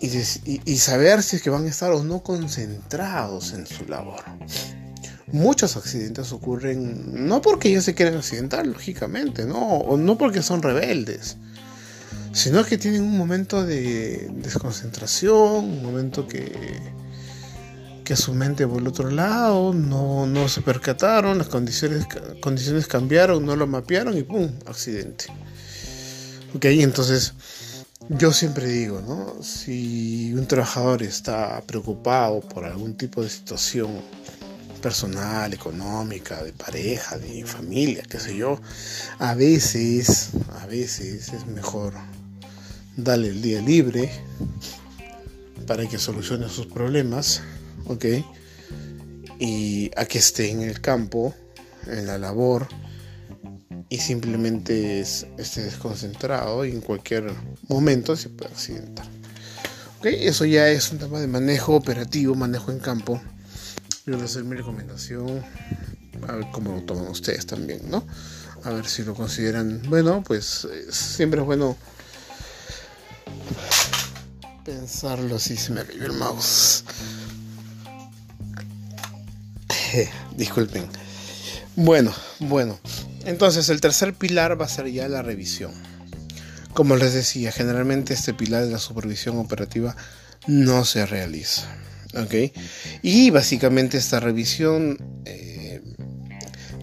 [0.00, 4.24] y, saber si es que van a estar o no concentrados en su labor.
[5.32, 10.62] Muchos accidentes ocurren no porque ellos se quieren accidentar, lógicamente, no, o no porque son
[10.62, 11.36] rebeldes,
[12.32, 16.52] sino que tienen un momento de desconcentración, un momento que
[18.08, 22.06] que su mente por el otro lado, no, no se percataron, las condiciones,
[22.40, 24.50] condiciones cambiaron, no lo mapearon y ¡pum!
[24.64, 25.26] accidente.
[26.54, 27.34] Ok, entonces
[28.08, 29.42] yo siempre digo, ¿no?
[29.42, 33.90] Si un trabajador está preocupado por algún tipo de situación
[34.80, 38.58] personal, económica, de pareja, de familia, qué sé yo,
[39.18, 40.30] a veces,
[40.62, 41.92] a veces es mejor
[42.96, 44.10] darle el día libre
[45.66, 47.42] para que solucione sus problemas
[47.88, 48.04] ¿ok?
[49.38, 51.34] Y a que esté en el campo,
[51.86, 52.68] en la labor,
[53.88, 57.32] y simplemente esté desconcentrado y en cualquier
[57.68, 59.06] momento se puede accidentar.
[59.98, 60.06] ¿Ok?
[60.06, 63.20] Eso ya es un tema de manejo operativo, manejo en campo.
[64.06, 65.42] Yo a hacer mi recomendación,
[66.26, 68.06] a ver cómo lo toman ustedes también, ¿no?
[68.64, 71.76] A ver si lo consideran bueno, pues siempre es bueno
[74.64, 76.84] pensarlo si se me cayó el mouse.
[80.36, 80.86] Disculpen.
[81.76, 82.78] Bueno, bueno.
[83.24, 85.72] Entonces el tercer pilar va a ser ya la revisión.
[86.72, 89.96] Como les decía, generalmente este pilar de la supervisión operativa
[90.46, 91.66] no se realiza.
[92.14, 92.52] ¿Ok?
[93.02, 95.82] Y básicamente esta revisión eh,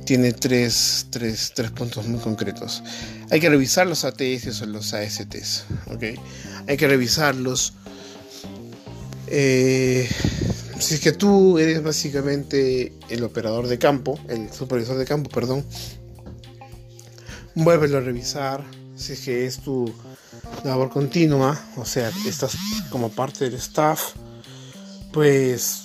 [0.06, 2.84] tiene tres, tres, tres, puntos muy concretos.
[3.32, 5.66] Hay que revisar los ATS o los ASTs.
[5.88, 6.16] ¿okay?
[6.68, 7.74] Hay que revisarlos.
[9.28, 10.08] Eh,
[10.80, 15.64] si es que tú eres básicamente el operador de campo, el supervisor de campo, perdón,
[17.56, 18.64] vuélvelo a revisar.
[18.96, 19.92] Si es que es tu
[20.64, 22.56] labor continua, o sea, estás
[22.90, 24.14] como parte del staff,
[25.12, 25.84] pues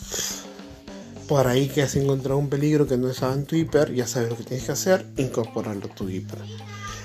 [1.26, 4.30] por ahí que has encontrado un peligro que no estaba en tu hiper, ya sabes
[4.30, 6.38] lo que tienes que hacer, incorporarlo a tu hiper.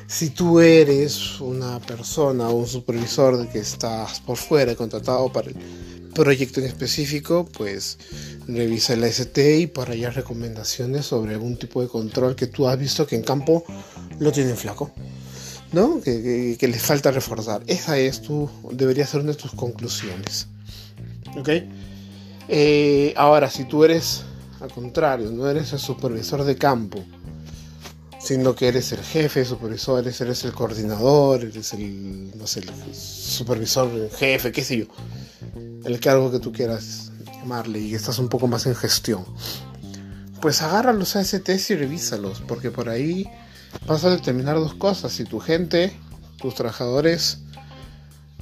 [0.08, 5.56] Si tú eres una persona o un supervisor que estás por fuera contratado para el
[6.16, 8.00] proyecto en específico, pues
[8.48, 12.80] revisa el ST y por allá recomendaciones sobre algún tipo de control que tú has
[12.80, 13.64] visto que en campo
[14.18, 14.92] lo tienen flaco.
[15.72, 16.00] ¿No?
[16.02, 17.62] Que, que, les falta reforzar.
[17.68, 20.48] Esa es tu, debería ser una de tus conclusiones.
[21.38, 21.50] ¿Ok?
[22.48, 24.24] Eh, ahora, si tú eres,
[24.62, 27.04] al contrario, no eres el supervisor de campo,
[28.26, 32.96] sino que eres el jefe de supervisores, eres el coordinador, eres el, no sé, el
[32.96, 34.86] supervisor jefe, qué sé yo,
[35.84, 39.24] el cargo que tú quieras llamarle y estás un poco más en gestión.
[40.42, 43.30] Pues agarra los ASTs y revísalos, porque por ahí
[43.86, 45.12] vas a determinar dos cosas.
[45.12, 45.96] Si tu gente,
[46.38, 47.42] tus trabajadores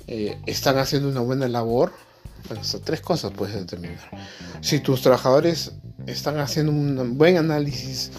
[0.08, 1.92] eh, están haciendo una buena labor,
[2.48, 4.00] bueno, hasta tres cosas puedes determinar.
[4.62, 5.74] Si tus trabajadores
[6.08, 8.12] están haciendo un buen análisis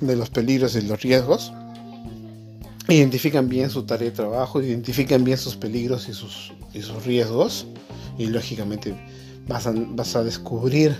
[0.00, 1.52] de los peligros y los riesgos,
[2.88, 7.66] identifican bien su tarea de trabajo, identifican bien sus peligros y sus, y sus riesgos,
[8.18, 8.94] y lógicamente
[9.48, 10.94] vas a, vas a descubrir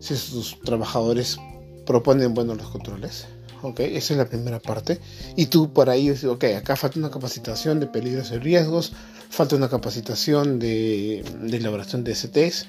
[0.00, 1.38] si sus trabajadores
[1.84, 3.26] proponen buenos los controles.
[3.62, 3.80] ¿ok?
[3.80, 5.00] Esa es la primera parte.
[5.36, 8.92] Y tú por ahí dices, ok, acá falta una capacitación de peligros y riesgos,
[9.30, 11.20] falta una capacitación de,
[11.50, 12.66] elaboración de STs,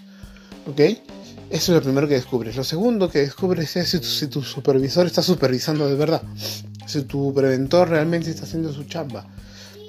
[0.68, 0.82] ¿ok?
[1.50, 2.56] Eso es lo primero que descubres.
[2.56, 6.22] Lo segundo que descubres es si tu, supervisor está supervisando de verdad,
[6.86, 9.26] si tu preventor realmente está haciendo su chamba.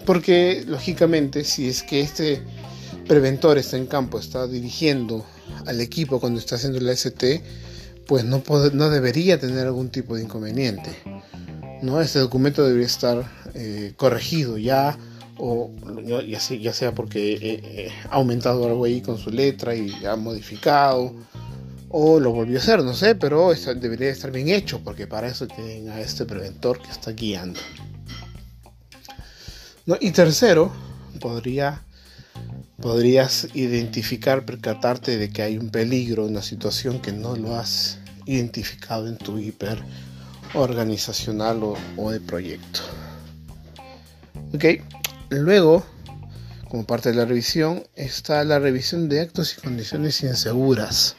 [0.06, 2.42] Porque, lógicamente, si es que este
[3.06, 5.26] preventor está en campo, está dirigiendo
[5.66, 7.42] al equipo cuando está haciendo la ST,
[8.06, 8.42] pues no,
[8.72, 10.96] no debería tener algún tipo de inconveniente.
[11.82, 12.00] ¿no?
[12.00, 14.98] Este documento debería estar eh, corregido ya,
[15.36, 15.70] o
[16.26, 21.14] ya sea, porque eh, eh, ha aumentado algo ahí con su letra y ha modificado,
[21.90, 25.46] o lo volvió a hacer, no sé, pero debería estar bien hecho, porque para eso
[25.46, 27.60] tienen a este preventor que está guiando.
[30.00, 30.70] Y tercero,
[31.20, 31.82] podría
[32.80, 39.08] podrías identificar, percatarte de que hay un peligro, una situación que no lo has identificado
[39.08, 39.82] en tu hiper
[40.54, 41.60] organizacional
[41.96, 42.80] o, de proyecto.
[44.54, 44.64] Ok,
[45.30, 45.84] luego,
[46.68, 51.16] como parte de la revisión, está la revisión de actos y condiciones inseguras.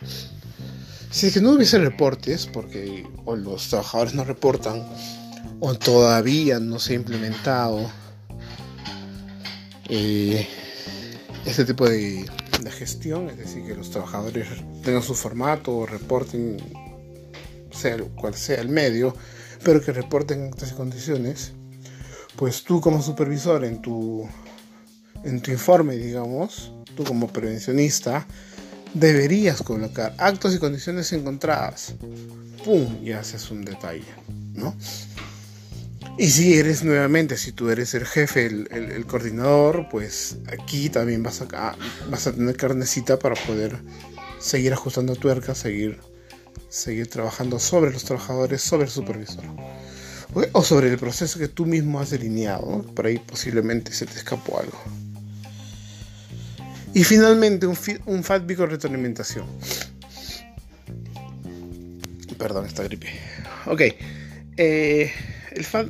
[1.11, 4.87] Si es que no hubiese reportes, porque o los trabajadores no reportan,
[5.59, 7.89] o todavía no se ha implementado
[9.89, 10.47] eh,
[11.45, 12.25] este tipo de,
[12.69, 14.47] gestión, es decir, que los trabajadores
[14.83, 16.57] tengan su formato o reporten,
[17.71, 19.15] sea cual sea el medio,
[19.63, 21.53] pero que reporten estas condiciones,
[22.35, 24.29] pues tú como supervisor en tu,
[25.23, 28.27] en tu informe, digamos, tú como prevencionista,
[28.93, 31.93] deberías colocar actos y condiciones encontradas.
[32.63, 32.99] ¡Pum!
[33.03, 34.03] Y haces un detalle,
[34.53, 34.75] ¿no?
[36.17, 41.41] Y si eres nuevamente, si tú eres el jefe, el, coordinador, pues aquí también vas
[41.41, 43.77] a, tener carnecita para poder
[44.37, 45.97] seguir ajustando tuercas, seguir,
[46.67, 49.45] seguir trabajando sobre los trabajadores, sobre el supervisor.
[50.51, 52.83] O sobre el proceso que tú mismo has delineado.
[52.93, 54.77] Por ahí posiblemente se te escapó algo.
[56.99, 57.77] Y finalmente un,
[58.07, 59.45] un FATB con retroalimentación.
[62.37, 63.07] Perdón, esta gripe.
[63.67, 63.83] Ok.
[64.57, 65.09] Eh,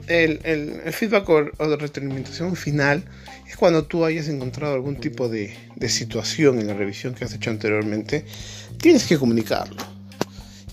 [0.06, 3.04] el, feedback o, de retroalimentación final
[3.48, 5.58] es cuando tú hayas encontrado algún tipo de,
[5.88, 8.24] situación en la revisión que has hecho anteriormente,
[8.78, 9.82] tienes que comunicarlo.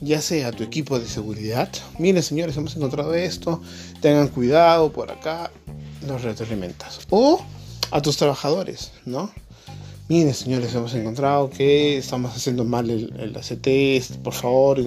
[0.03, 3.63] Ya sea a tu equipo de seguridad, miren señores, hemos encontrado esto,
[4.03, 5.51] tengan cuidado por acá,
[6.07, 7.01] los retroalimentas.
[7.09, 7.43] O
[7.91, 9.33] a tus trabajadores, ¿no?
[10.09, 14.79] Miren señores, hemos encontrado que estamos haciendo mal el, el ACT, por favor,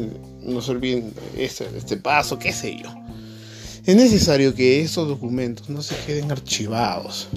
[0.41, 2.89] no se olviden este, este paso, qué sé yo.
[3.85, 7.27] Es necesario que esos documentos no se queden archivados.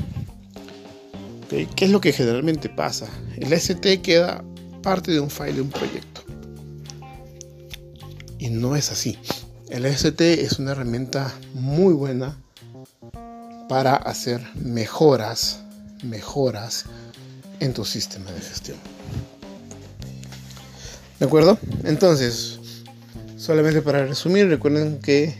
[1.48, 3.08] ¿Qué es lo que generalmente pasa?
[3.36, 4.44] El ST queda
[4.82, 6.22] parte de un file de un proyecto.
[8.38, 9.18] Y no es así.
[9.70, 12.38] El ST es una herramienta muy buena
[13.68, 15.64] para hacer mejoras,
[16.04, 16.86] mejoras
[17.62, 18.76] en tu sistema de gestión.
[21.18, 21.58] ¿De acuerdo?
[21.84, 22.58] Entonces,
[23.42, 25.34] Solamente para resumir, recuerden que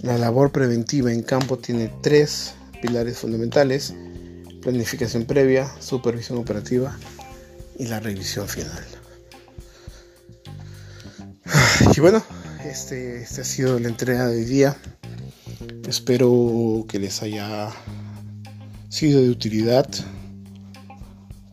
[0.00, 3.92] la labor preventiva en campo tiene tres pilares fundamentales.
[4.62, 6.96] Planificación previa, supervisión operativa
[7.78, 8.82] y la revisión final.
[11.94, 12.24] Y bueno,
[12.64, 14.74] este, este ha sido la entrega de hoy día.
[15.86, 17.68] Espero que les haya
[18.88, 19.86] sido de utilidad.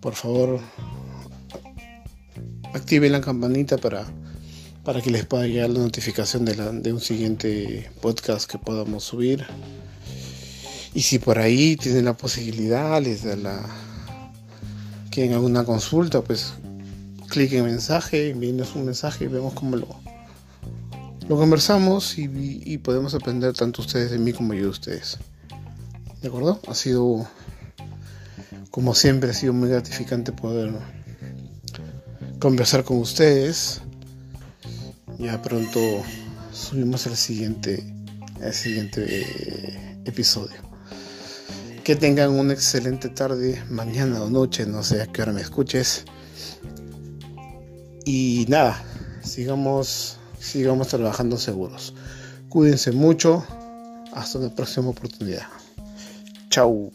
[0.04, 0.60] Por favor,
[2.74, 4.06] activen la campanita para,
[4.84, 9.46] para que les pueda llegar la notificación de, de un siguiente podcast que podamos subir.
[10.94, 13.66] Y si por ahí tienen la posibilidad, les da la.
[15.10, 16.54] quieren alguna consulta, pues
[17.30, 19.88] clic en mensaje, envíenos un mensaje y vemos cómo lo,
[21.30, 25.18] lo conversamos y, podemos aprender tanto ustedes de mí como yo de ustedes.
[26.22, 26.60] ¿De acuerdo?
[26.68, 27.26] Ha sido,
[28.74, 30.72] como siempre, ha sido muy gratificante poder
[32.40, 33.82] conversar con ustedes.
[35.20, 35.80] Ya pronto
[36.52, 37.84] subimos el siguiente,
[38.42, 40.56] el siguiente eh, episodio.
[41.84, 46.06] Que tengan una excelente tarde, mañana o noche, no sé a qué hora me escuches.
[48.06, 48.84] Y nada,
[49.24, 51.94] sigamos, sigamos trabajando seguros.
[52.50, 53.46] Cuídense mucho.
[54.14, 55.46] Hasta la próxima oportunidad.
[56.50, 56.92] Chau.